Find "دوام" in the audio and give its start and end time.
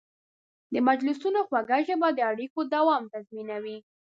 2.75-3.03